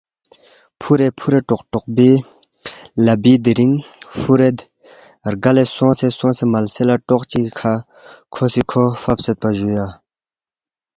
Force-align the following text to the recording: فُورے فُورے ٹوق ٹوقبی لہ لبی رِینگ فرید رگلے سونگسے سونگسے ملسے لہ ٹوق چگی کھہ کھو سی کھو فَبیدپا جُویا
فُورے 0.81 1.07
فُورے 1.19 1.39
ٹوق 1.47 1.61
ٹوقبی 1.71 2.11
لہ 3.03 3.13
لبی 3.19 3.33
رِینگ 3.57 3.75
فرید 4.19 4.57
رگلے 5.31 5.63
سونگسے 5.75 6.07
سونگسے 6.17 6.45
ملسے 6.53 6.83
لہ 6.87 6.95
ٹوق 7.07 7.21
چگی 7.29 7.51
کھہ 7.57 7.73
کھو 8.33 8.43
سی 8.51 8.61
کھو 8.69 8.83
فَبیدپا 9.01 9.49
جُویا 9.57 9.85